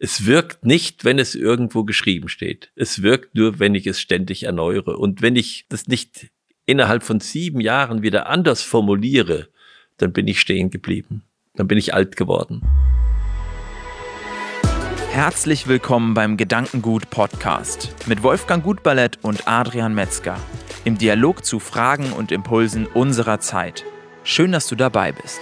[0.00, 2.70] Es wirkt nicht, wenn es irgendwo geschrieben steht.
[2.76, 4.96] Es wirkt nur, wenn ich es ständig erneuere.
[4.96, 6.28] Und wenn ich das nicht
[6.66, 9.48] innerhalb von sieben Jahren wieder anders formuliere,
[9.96, 11.24] dann bin ich stehen geblieben.
[11.56, 12.62] Dann bin ich alt geworden.
[15.10, 20.38] Herzlich willkommen beim Gedankengut Podcast mit Wolfgang Gutballett und Adrian Metzger
[20.84, 23.84] im Dialog zu Fragen und Impulsen unserer Zeit.
[24.22, 25.40] Schön, dass du dabei bist.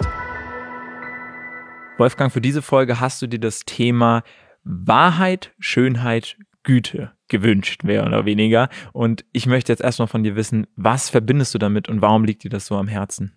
[1.99, 4.23] Wolfgang, für diese Folge hast du dir das Thema
[4.67, 8.69] Wahrheit, Schönheit, Güte gewünscht, mehr oder weniger.
[8.93, 12.45] Und ich möchte jetzt erstmal von dir wissen, was verbindest du damit und warum liegt
[12.45, 13.33] dir das so am Herzen?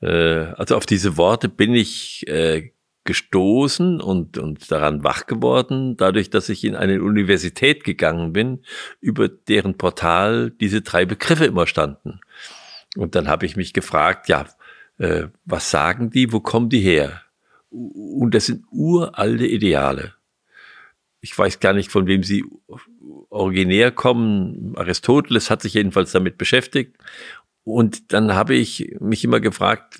[0.00, 0.08] Äh,
[0.56, 2.72] also auf diese Worte bin ich äh,
[3.04, 8.64] gestoßen und, und daran wach geworden, dadurch, dass ich in eine Universität gegangen bin,
[9.00, 12.20] über deren Portal diese drei Begriffe immer standen.
[12.96, 14.46] Und dann habe ich mich gefragt, ja,
[14.98, 17.22] äh, was sagen die, wo kommen die her?
[17.70, 20.14] Und das sind uralte Ideale
[21.20, 22.44] ich weiß gar nicht, von wem sie
[23.28, 24.74] originär kommen.
[24.76, 26.96] Aristoteles hat sich jedenfalls damit beschäftigt.
[27.62, 29.98] Und dann habe ich mich immer gefragt,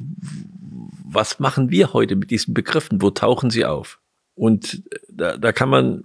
[1.04, 3.02] was machen wir heute mit diesen Begriffen?
[3.02, 4.00] Wo tauchen sie auf?
[4.34, 6.04] Und da, da kann man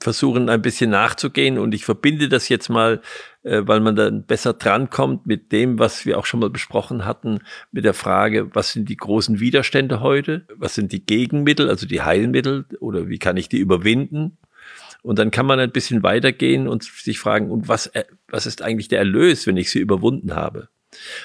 [0.00, 1.58] versuchen, ein bisschen nachzugehen.
[1.58, 3.02] Und ich verbinde das jetzt mal,
[3.42, 7.40] äh, weil man dann besser drankommt mit dem, was wir auch schon mal besprochen hatten,
[7.72, 10.46] mit der Frage, was sind die großen Widerstände heute?
[10.54, 12.66] Was sind die Gegenmittel, also die Heilmittel?
[12.80, 14.38] Oder wie kann ich die überwinden?
[15.02, 18.62] Und dann kann man ein bisschen weitergehen und sich fragen, und was, äh, was ist
[18.62, 20.68] eigentlich der Erlös, wenn ich sie überwunden habe?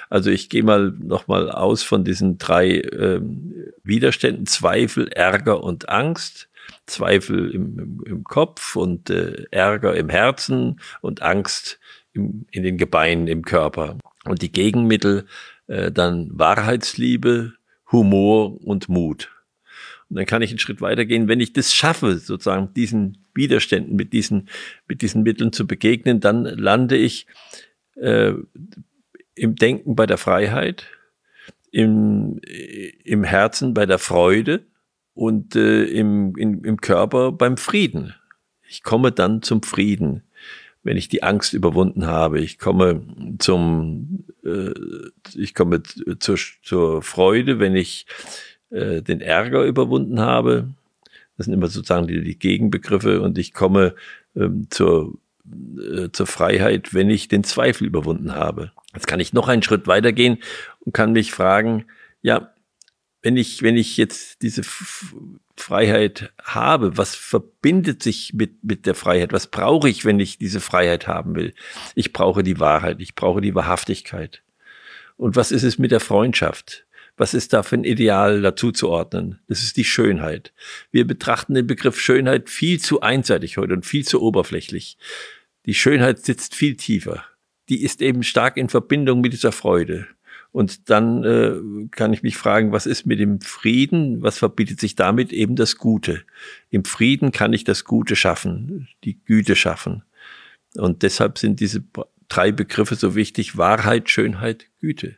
[0.10, 6.50] Also ich gehe mal nochmal aus von diesen drei ähm, Widerständen, Zweifel, Ärger und Angst.
[6.88, 11.80] Zweifel im, im, im Kopf und äh, Ärger im Herzen und Angst
[12.16, 13.98] im, in den Gebeinen im Körper.
[14.26, 15.26] Und die Gegenmittel
[15.68, 17.54] äh, dann Wahrheitsliebe,
[17.92, 19.32] Humor und Mut.
[20.10, 21.28] Und dann kann ich einen Schritt weitergehen.
[21.28, 24.50] Wenn ich das schaffe, sozusagen diesen Widerständen mit diesen,
[24.88, 27.28] mit diesen Mitteln zu begegnen, dann lande ich
[27.96, 28.34] äh,
[29.36, 30.88] im Denken bei der Freiheit,
[31.72, 32.40] im,
[33.04, 34.66] im Herzen bei der Freude
[35.14, 38.14] und äh, im, in, im Körper beim Frieden.
[38.68, 40.24] Ich komme dann zum Frieden,
[40.86, 42.40] wenn ich die Angst überwunden habe.
[42.40, 43.02] Ich komme
[43.40, 44.72] zum, äh,
[45.36, 45.82] ich komme
[46.20, 48.06] zur, zur Freude, wenn ich
[48.70, 50.70] äh, den Ärger überwunden habe.
[51.38, 53.96] Das sind immer sozusagen die, die Gegenbegriffe und ich komme
[54.36, 55.18] ähm, zur,
[55.80, 58.72] äh, zur Freiheit, wenn ich den Zweifel überwunden habe.
[58.94, 60.38] Jetzt kann ich noch einen Schritt weitergehen
[60.82, 61.86] und kann mich fragen,
[62.22, 62.54] ja,
[63.24, 64.62] wenn ich, wenn ich jetzt diese
[65.58, 69.34] Freiheit habe, was verbindet sich mit, mit der Freiheit?
[69.34, 71.54] Was brauche ich, wenn ich diese Freiheit haben will?
[71.96, 74.44] Ich brauche die Wahrheit, ich brauche die Wahrhaftigkeit.
[75.18, 76.86] Und was ist es mit der Freundschaft?
[77.18, 79.40] Was ist da für ein Ideal dazu zu ordnen?
[79.48, 80.54] Das ist die Schönheit.
[80.92, 84.98] Wir betrachten den Begriff Schönheit viel zu einseitig heute und viel zu oberflächlich.
[85.66, 87.24] Die Schönheit sitzt viel tiefer.
[87.70, 90.08] Die ist eben stark in Verbindung mit dieser Freude.
[90.56, 94.24] Und dann äh, kann ich mich fragen, was ist mit dem Frieden?
[94.24, 95.34] Was verbietet sich damit?
[95.34, 96.24] Eben das Gute.
[96.70, 100.04] Im Frieden kann ich das Gute schaffen, die Güte schaffen.
[100.78, 101.84] Und deshalb sind diese
[102.30, 103.58] drei Begriffe so wichtig.
[103.58, 105.18] Wahrheit, Schönheit, Güte.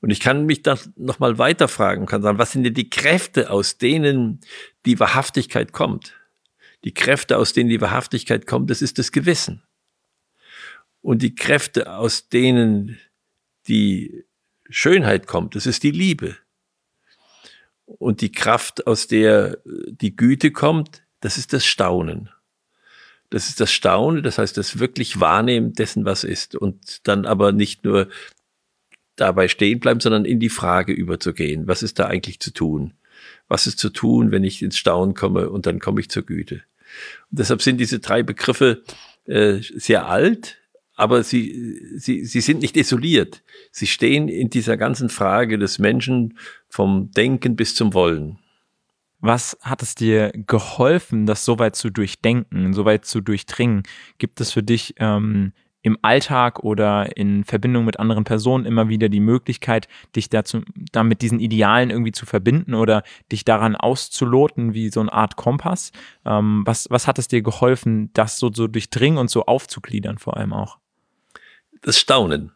[0.00, 3.78] Und ich kann mich da nochmal weiterfragen, kann sagen, was sind denn die Kräfte, aus
[3.78, 4.40] denen
[4.84, 6.14] die Wahrhaftigkeit kommt?
[6.82, 9.62] Die Kräfte, aus denen die Wahrhaftigkeit kommt, das ist das Gewissen.
[11.02, 12.98] Und die Kräfte, aus denen
[13.68, 14.25] die
[14.70, 16.36] Schönheit kommt, das ist die Liebe.
[17.84, 22.30] Und die Kraft, aus der die Güte kommt, das ist das Staunen.
[23.30, 26.54] Das ist das Staunen, das heißt das wirklich Wahrnehmen dessen, was ist.
[26.54, 28.08] Und dann aber nicht nur
[29.16, 31.66] dabei stehen bleiben, sondern in die Frage überzugehen.
[31.66, 32.94] Was ist da eigentlich zu tun?
[33.48, 36.62] Was ist zu tun, wenn ich ins Staunen komme und dann komme ich zur Güte?
[37.30, 38.82] Und deshalb sind diese drei Begriffe
[39.24, 40.58] äh, sehr alt,
[40.96, 43.42] aber sie, sie, sie sind nicht isoliert.
[43.70, 48.38] Sie stehen in dieser ganzen Frage des Menschen vom Denken bis zum Wollen.
[49.20, 53.82] Was hat es dir geholfen, das so weit zu durchdenken, so weit zu durchdringen?
[54.18, 55.52] Gibt es für dich ähm,
[55.82, 61.04] im Alltag oder in Verbindung mit anderen Personen immer wieder die Möglichkeit, dich dazu, da
[61.04, 65.92] mit diesen Idealen irgendwie zu verbinden oder dich daran auszuloten wie so eine Art Kompass?
[66.24, 70.36] Ähm, was, was hat es dir geholfen, das so, so durchdringen und so aufzugliedern vor
[70.36, 70.78] allem auch?
[71.86, 72.50] Das Staunen.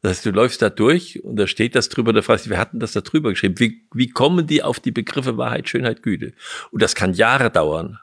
[0.00, 2.58] Das heißt, du läufst da durch und da steht das drüber, da fragst du, wir
[2.58, 3.58] hatten das da drüber geschrieben.
[3.58, 6.32] Wie, wie kommen die auf die Begriffe Wahrheit, Schönheit, Güte?
[6.70, 7.98] Und das kann Jahre dauern.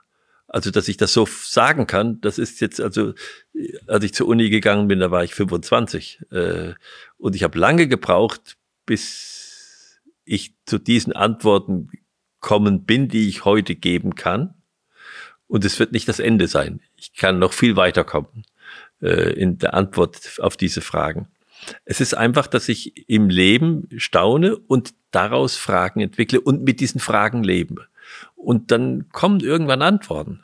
[0.48, 3.14] Also, dass ich das so sagen kann, das ist jetzt, also,
[3.88, 6.20] als ich zur Uni gegangen bin, da war ich 25.
[6.32, 6.74] Äh,
[7.18, 11.90] und ich habe lange gebraucht, bis ich zu diesen Antworten
[12.40, 14.56] kommen bin, die ich heute geben kann.
[15.48, 16.82] Und es wird nicht das Ende sein.
[16.96, 18.44] Ich kann noch viel weiterkommen
[19.02, 21.28] äh, in der Antwort auf diese Fragen.
[21.86, 27.00] Es ist einfach, dass ich im Leben staune und daraus Fragen entwickle und mit diesen
[27.00, 27.88] Fragen lebe.
[28.36, 30.44] Und dann kommen irgendwann Antworten.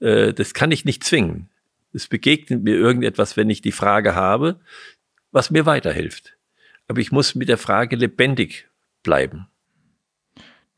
[0.00, 1.50] Äh, das kann ich nicht zwingen.
[1.92, 4.60] Es begegnet mir irgendetwas, wenn ich die Frage habe,
[5.30, 6.36] was mir weiterhilft.
[6.88, 8.68] Aber ich muss mit der Frage lebendig
[9.02, 9.46] bleiben.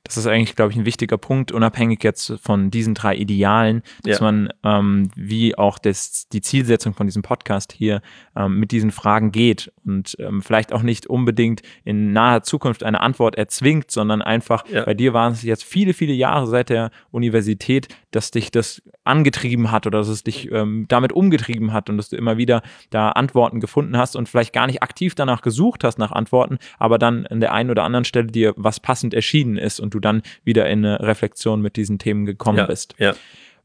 [0.07, 4.21] Das ist eigentlich, glaube ich, ein wichtiger Punkt, unabhängig jetzt von diesen drei Idealen, dass
[4.21, 4.25] ja.
[4.25, 8.03] man, ähm, wie auch das, die Zielsetzung von diesem Podcast hier,
[8.37, 13.01] ähm, mit diesen Fragen geht und ähm, vielleicht auch nicht unbedingt in naher Zukunft eine
[13.01, 14.85] Antwort erzwingt, sondern einfach, ja.
[14.85, 19.71] bei dir waren es jetzt viele, viele Jahre seit der Universität, dass dich das angetrieben
[19.71, 23.11] hat oder dass es dich ähm, damit umgetrieben hat und dass du immer wieder da
[23.11, 27.27] Antworten gefunden hast und vielleicht gar nicht aktiv danach gesucht hast nach Antworten, aber dann
[27.27, 30.69] an der einen oder anderen Stelle dir was passend erschienen ist und du dann wieder
[30.69, 32.95] in eine Reflexion mit diesen Themen gekommen ja, bist.
[32.99, 33.15] Ja.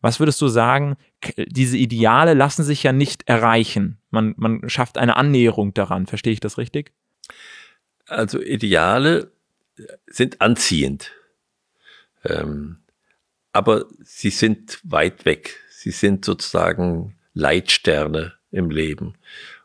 [0.01, 0.97] Was würdest du sagen,
[1.37, 3.99] diese Ideale lassen sich ja nicht erreichen.
[4.09, 6.07] Man, man schafft eine Annäherung daran.
[6.07, 6.91] Verstehe ich das richtig?
[8.07, 9.31] Also Ideale
[10.07, 11.11] sind anziehend.
[12.25, 12.80] Ähm,
[13.53, 15.59] aber sie sind weit weg.
[15.69, 19.15] Sie sind sozusagen Leitsterne im Leben.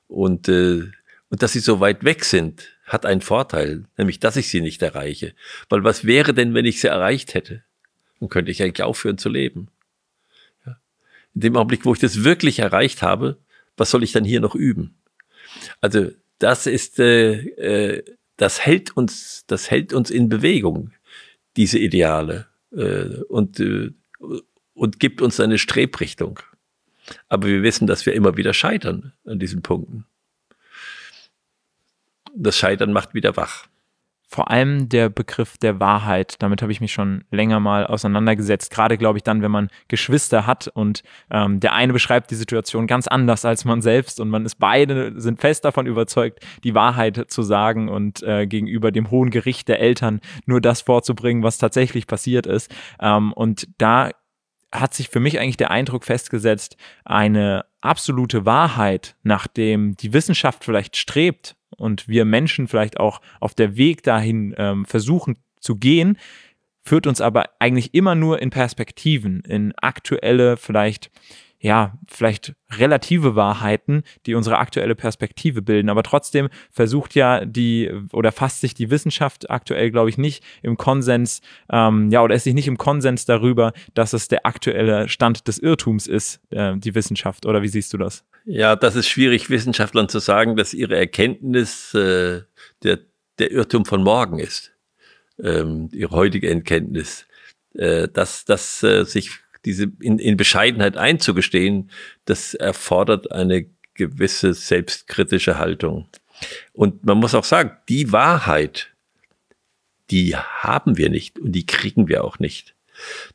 [0.09, 0.85] Und, äh,
[1.29, 4.83] und dass sie so weit weg sind, hat einen Vorteil, nämlich dass ich sie nicht
[4.83, 5.35] erreiche.
[5.69, 7.65] Weil was wäre denn, wenn ich sie erreicht hätte?
[8.21, 9.69] Dann könnte ich eigentlich aufhören zu leben.
[10.65, 10.79] Ja.
[11.35, 13.39] In dem Augenblick, wo ich das wirklich erreicht habe,
[13.77, 14.97] was soll ich dann hier noch üben?
[15.81, 18.05] Also das ist, äh, äh,
[18.37, 20.93] das hält uns, das hält uns in Bewegung,
[21.57, 22.47] diese Ideale
[22.77, 23.93] äh, und, äh,
[24.75, 26.41] und gibt uns eine Strebrichtung.
[27.29, 30.07] Aber wir wissen, dass wir immer wieder scheitern an diesen Punkten.
[32.35, 33.69] Das Scheitern macht wieder wach
[34.37, 36.35] vor allem der Begriff der Wahrheit.
[36.41, 38.71] Damit habe ich mich schon länger mal auseinandergesetzt.
[38.71, 42.87] Gerade glaube ich dann, wenn man Geschwister hat und ähm, der eine beschreibt die Situation
[42.87, 47.25] ganz anders als man selbst und man ist beide sind fest davon überzeugt, die Wahrheit
[47.29, 52.07] zu sagen und äh, gegenüber dem hohen Gericht der Eltern nur das vorzubringen, was tatsächlich
[52.07, 52.71] passiert ist.
[53.01, 54.11] Ähm, und da
[54.81, 60.65] hat sich für mich eigentlich der Eindruck festgesetzt, eine absolute Wahrheit, nach dem die Wissenschaft
[60.65, 66.19] vielleicht strebt, und wir Menschen vielleicht auch auf der Weg dahin ähm, versuchen zu gehen,
[66.85, 71.11] führt uns aber eigentlich immer nur in Perspektiven, in aktuelle, vielleicht,
[71.61, 75.89] ja, vielleicht relative Wahrheiten, die unsere aktuelle Perspektive bilden.
[75.89, 80.77] Aber trotzdem versucht ja die oder fasst sich die Wissenschaft aktuell, glaube ich, nicht im
[80.77, 85.49] Konsens, ähm, ja, oder ist sich nicht im Konsens darüber, dass es der aktuelle Stand
[85.49, 87.47] des Irrtums ist, äh, die Wissenschaft.
[87.47, 88.25] Oder wie siehst du das?
[88.45, 92.43] Ja, das ist schwierig, Wissenschaftlern zu sagen, dass ihre Erkenntnis äh,
[92.83, 92.99] der,
[93.39, 94.73] der Irrtum von morgen ist.
[95.43, 97.27] Ähm, ihre heutige Erkenntnis.
[97.75, 99.31] Äh, dass dass äh, sich
[99.67, 101.91] diese in, in Bescheidenheit einzugestehen,
[102.25, 106.09] das erfordert eine gewisse selbstkritische Haltung.
[106.73, 108.95] Und man muss auch sagen, die Wahrheit,
[110.11, 112.75] die haben wir nicht und die kriegen wir auch nicht.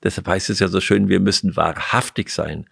[0.03, 2.67] Deshalb heißt es ja so schön, wir müssen wahrhaftig sein.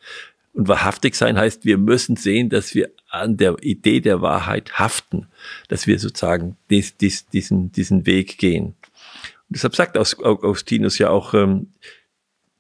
[0.53, 5.27] Und wahrhaftig sein heißt, wir müssen sehen, dass wir an der Idee der Wahrheit haften,
[5.67, 8.65] dass wir sozusagen dies, dies, diesen, diesen Weg gehen.
[8.65, 11.73] Und deshalb sagt Augustinus ja auch, ähm,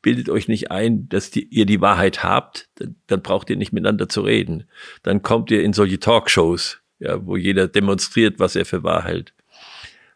[0.01, 3.73] bildet euch nicht ein, dass die, ihr die Wahrheit habt, dann, dann, braucht ihr nicht
[3.73, 4.65] miteinander zu reden.
[5.03, 9.33] Dann kommt ihr in solche Talkshows, ja, wo jeder demonstriert, was er für wahr hält.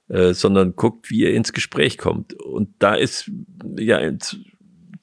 [0.09, 2.33] Äh, sondern guckt, wie ihr ins Gespräch kommt.
[2.33, 3.31] Und da ist
[3.77, 3.99] ja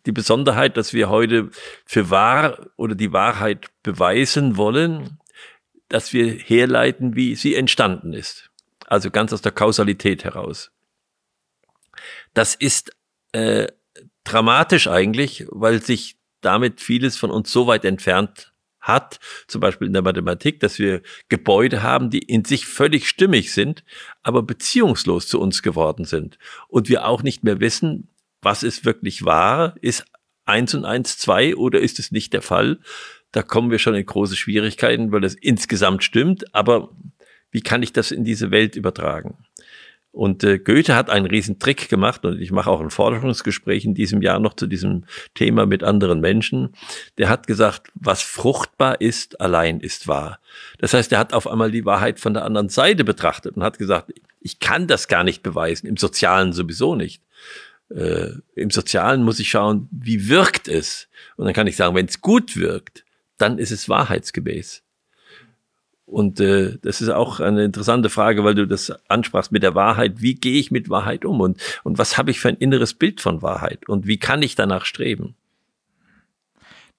[0.07, 1.51] die Besonderheit, dass wir heute
[1.85, 5.19] für wahr oder die Wahrheit beweisen wollen,
[5.89, 8.51] dass wir herleiten, wie sie entstanden ist.
[8.87, 10.71] Also ganz aus der Kausalität heraus.
[12.35, 12.95] Das ist
[13.33, 13.69] äh,
[14.25, 19.93] dramatisch eigentlich, weil sich damit vieles von uns so weit entfernt hat, zum Beispiel in
[19.93, 23.85] der Mathematik, dass wir Gebäude haben, die in sich völlig stimmig sind,
[24.23, 26.39] aber beziehungslos zu uns geworden sind.
[26.69, 28.09] Und wir auch nicht mehr wissen,
[28.41, 29.75] was ist wirklich wahr?
[29.83, 30.05] Ist
[30.47, 32.81] eins und eins zwei oder ist es nicht der Fall?
[33.33, 36.91] Da kommen wir schon in große Schwierigkeiten, weil das insgesamt stimmt, aber
[37.51, 39.37] wie kann ich das in diese Welt übertragen?
[40.13, 43.95] Und äh, Goethe hat einen riesen Trick gemacht und ich mache auch ein Forschungsgespräch in
[43.95, 46.75] diesem Jahr noch zu diesem Thema mit anderen Menschen.
[47.19, 50.41] Der hat gesagt, was fruchtbar ist, allein ist wahr.
[50.79, 53.79] Das heißt, er hat auf einmal die Wahrheit von der anderen Seite betrachtet und hat
[53.79, 57.23] gesagt, ich kann das gar nicht beweisen, im Sozialen sowieso nicht
[57.91, 61.09] äh, im Sozialen muss ich schauen, wie wirkt es?
[61.37, 63.05] Und dann kann ich sagen, wenn es gut wirkt,
[63.37, 64.83] dann ist es wahrheitsgemäß.
[66.11, 70.21] Und äh, das ist auch eine interessante Frage, weil du das ansprachst mit der Wahrheit.
[70.21, 71.41] Wie gehe ich mit Wahrheit um?
[71.41, 73.89] Und, und was habe ich für ein inneres Bild von Wahrheit?
[73.89, 75.37] Und wie kann ich danach streben?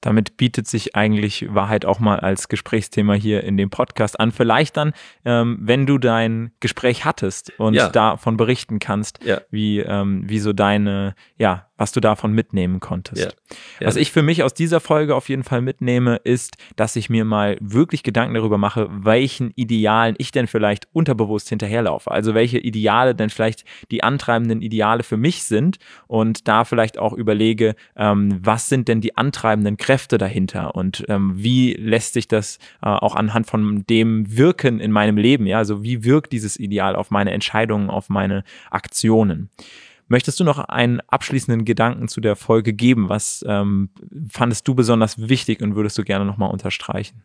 [0.01, 4.32] damit bietet sich eigentlich Wahrheit auch mal als Gesprächsthema hier in dem Podcast an.
[4.32, 7.88] Vielleicht dann, ähm, wenn du dein Gespräch hattest und ja.
[7.88, 9.41] davon berichten kannst, ja.
[9.51, 13.24] wie, ähm, wie so deine, ja, was du davon mitnehmen konntest.
[13.24, 13.32] Ja.
[13.80, 13.88] Ja.
[13.88, 17.26] Was ich für mich aus dieser Folge auf jeden Fall mitnehme, ist, dass ich mir
[17.26, 22.12] mal wirklich Gedanken darüber mache, welchen Idealen ich denn vielleicht unterbewusst hinterherlaufe.
[22.12, 27.14] Also welche Ideale denn vielleicht die antreibenden Ideale für mich sind und da vielleicht auch
[27.14, 32.60] überlege, ähm, was sind denn die antreibenden Kräfte dahinter und ähm, wie lässt sich das
[32.84, 35.48] äh, auch anhand von dem wirken in meinem Leben.
[35.48, 39.50] Ja, also wie wirkt dieses Ideal auf meine Entscheidungen, auf meine Aktionen.
[40.12, 43.08] Möchtest du noch einen abschließenden Gedanken zu der Folge geben?
[43.08, 43.91] Was ähm,
[44.30, 47.24] fandest du besonders wichtig und würdest du gerne nochmal unterstreichen?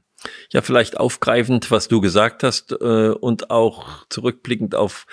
[0.52, 5.09] Ja, vielleicht aufgreifend, was du gesagt hast äh, und auch zurückblickend auf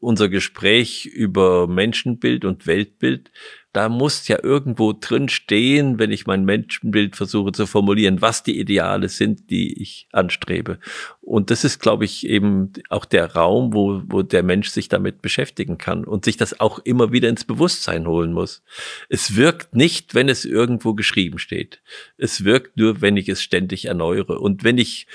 [0.00, 3.30] unser Gespräch über Menschenbild und Weltbild
[3.74, 8.60] da muss ja irgendwo drin stehen, wenn ich mein Menschenbild versuche zu formulieren, was die
[8.60, 10.78] Ideale sind, die ich anstrebe.
[11.20, 15.22] Und das ist, glaube ich, eben auch der Raum, wo, wo der Mensch sich damit
[15.22, 18.62] beschäftigen kann und sich das auch immer wieder ins Bewusstsein holen muss.
[19.08, 21.82] Es wirkt nicht, wenn es irgendwo geschrieben steht.
[22.16, 24.38] Es wirkt nur, wenn ich es ständig erneuere.
[24.38, 25.08] Und wenn ich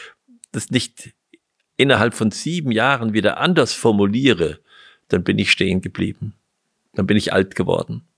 [0.52, 1.14] das nicht
[1.78, 4.60] innerhalb von sieben Jahren wieder anders formuliere,
[5.08, 6.34] dann bin ich stehen geblieben.
[6.94, 8.09] Dann bin ich alt geworden.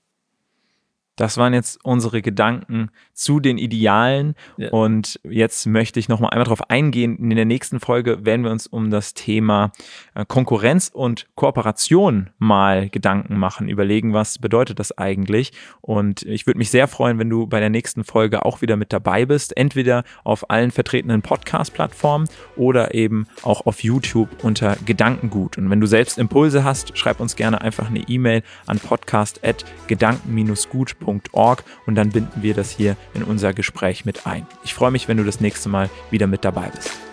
[1.22, 4.34] Das waren jetzt unsere Gedanken zu den Idealen.
[4.56, 4.70] Ja.
[4.70, 7.16] Und jetzt möchte ich noch mal einmal darauf eingehen.
[7.16, 9.70] In der nächsten Folge werden wir uns um das Thema
[10.16, 15.52] äh, Konkurrenz und Kooperation mal Gedanken machen, überlegen, was bedeutet das eigentlich.
[15.80, 18.92] Und ich würde mich sehr freuen, wenn du bei der nächsten Folge auch wieder mit
[18.92, 19.56] dabei bist.
[19.56, 25.56] Entweder auf allen vertretenen Podcast-Plattformen oder eben auch auf YouTube unter Gedankengut.
[25.56, 31.64] Und wenn du selbst Impulse hast, schreib uns gerne einfach eine E-Mail an podcast.gedanken-gut www.ecom.org
[31.86, 34.46] und dann binden wir das hier in unser Gespräch mit ein.
[34.64, 37.11] Ich freue mich, wenn du das nächste Mal wieder mit dabei bist.